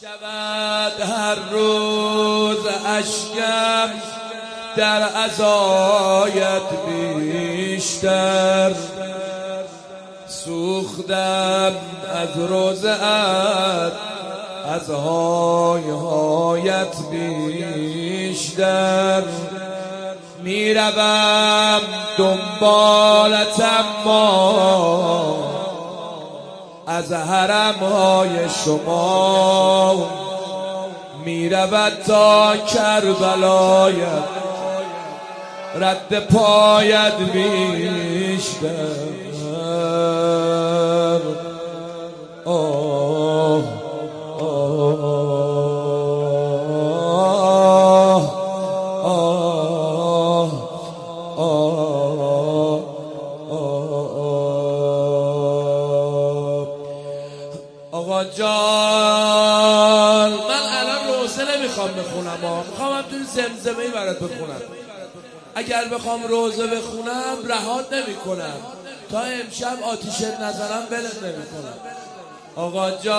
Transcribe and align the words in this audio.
شود 0.00 1.00
هر 1.00 1.34
روز 1.50 2.66
اشکم 2.86 3.90
در 4.76 5.02
ازایت 5.24 6.62
بیشتر. 6.86 8.72
سوختم 10.26 11.72
از 12.14 12.28
روزت 12.36 13.92
از 14.64 14.90
های 14.90 15.90
هایت 15.90 16.96
بیشتر. 17.10 19.22
می‌روم 20.42 21.80
دنبالتم 22.18 23.84
ما 24.04 25.55
از 26.86 27.12
حرم 27.12 27.74
های 27.74 28.48
شما 28.64 30.06
می‌رود 31.24 31.92
تا 32.06 32.56
کربلایت 32.56 34.24
رد 35.74 36.18
پایت 36.18 37.16
بیشتر 37.32 38.66
آقا 42.44 43.86
جان 58.34 58.46
من 60.32 60.64
الان 60.80 61.08
روزه 61.20 61.56
نمی‌خوام 61.56 61.90
بخونم 61.92 62.38
می‌خوام 62.70 62.92
هم 62.92 63.02
توی 63.02 63.24
زمزمه 63.24 63.78
ای 63.82 63.88
برات 63.88 64.16
بخونم. 64.16 64.60
اگر 65.54 65.84
بخوام 65.84 66.22
روزه 66.22 66.66
بخونم 66.66 67.36
رهات 67.48 67.92
نمی‌کنم. 67.92 68.56
تا 69.12 69.20
امشب 69.20 69.82
آتیشت 69.82 70.40
نزنم 70.40 70.86
ولت 70.90 71.22
نمی‌کنم. 71.22 71.78
آقا 72.56 72.90
جان 72.90 73.16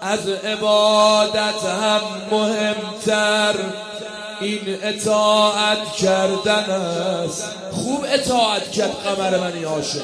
از 0.00 0.28
عبادت 0.28 1.64
هم 1.64 2.00
مهمتر. 2.30 3.54
این 4.40 4.78
اطاعت 4.82 5.92
کردن 5.92 6.70
است. 7.24 7.44
خوب 7.72 8.06
اطاعت 8.12 8.72
کرد 8.72 8.96
قمر 9.04 9.38
من 9.38 9.64
عاشق. 9.64 10.00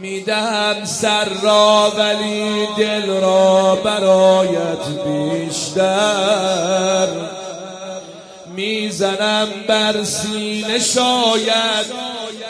می‌دهم 0.00 0.84
سر 0.84 1.28
را 1.42 1.92
ولی 1.98 2.66
دل 2.78 3.06
را 3.06 3.74
برایت 3.74 4.86
بیشتر. 5.06 7.08
می‌زنم 8.46 9.48
بر 9.68 10.04
سینه 10.04 10.78
شاید 10.78 11.86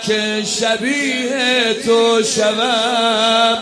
که 0.07 0.43
شبیه 0.61 1.75
تو 1.87 2.23
شوم. 2.23 3.59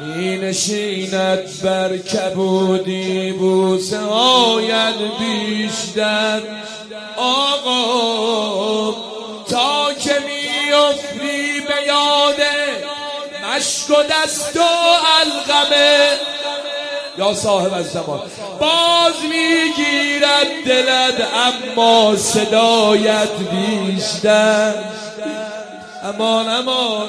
می 0.00 0.36
نشیند 0.36 1.62
بر 1.62 1.96
کبودی 1.96 3.32
بوسه 3.32 3.98
آید 3.98 4.94
بیشتر. 5.18 6.40
آقا 7.16 8.92
تا 9.50 9.94
که 9.94 10.18
افری 10.74 11.60
به 11.60 11.74
یاده 11.86 12.84
مشک 13.44 13.90
و 13.90 14.02
دست 14.02 14.56
و 14.56 14.60
الغمه 15.20 16.08
یا 17.18 17.34
صاحب 17.34 17.74
از 17.74 17.92
زمان 17.92 18.20
باز 18.60 19.14
می‌گیرد 19.22 20.64
دلت 20.66 21.28
اما 21.34 22.16
صدایت 22.16 23.28
بیشتر. 23.50 24.74
امان 26.02 26.48
امان. 26.48 27.08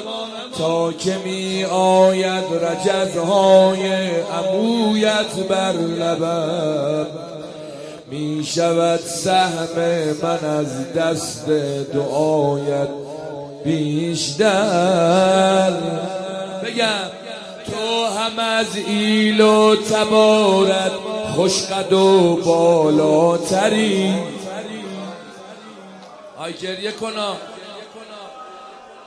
تا 0.58 0.92
که 0.92 1.16
می 1.24 1.64
آید 1.64 2.44
رجزهای 2.62 4.10
امویت 4.20 5.34
بر 5.48 5.72
لبم. 5.72 7.06
می 8.10 8.44
شود 8.44 9.00
سهم 9.00 9.78
من 10.22 10.44
از 10.44 10.92
دست 10.92 11.46
دعایت 11.94 12.88
بیشتر. 13.64 15.70
بگم 16.64 17.10
تو 17.66 18.06
هم 18.06 18.38
از 18.38 18.76
ایل 18.76 19.40
و 19.40 19.76
تبارت 19.76 20.92
خوشقد 21.34 21.92
و 21.92 22.36
بالاتری. 22.44 24.14
آی 26.38 26.52
گریه 26.52 26.92
کنا 26.92 27.36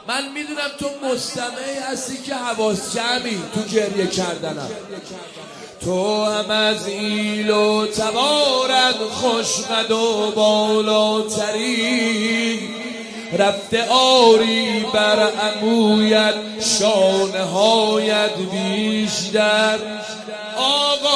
من 0.07 0.31
می‌دونم 0.33 0.71
تو 0.79 0.89
مستمعی 1.07 1.75
هستی 1.91 2.17
که 2.17 2.35
حواس 2.35 2.95
جمعی 2.95 3.37
تو 3.55 3.61
گریه 3.61 4.07
کردنم. 4.07 4.69
تو 5.81 6.25
هم 6.25 6.51
از 6.51 6.87
ایل 6.87 7.49
و 7.49 7.87
تبارت 7.87 8.95
خوشقد 8.95 9.91
و 9.91 10.31
بالاتری 10.31 11.79
رفته 13.37 13.87
آری 13.89 14.85
بر 14.93 15.31
امویت 15.41 16.35
شانه 16.79 17.43
هایت 17.43 18.35
بیشتر. 18.51 19.79
آقا 20.57 21.12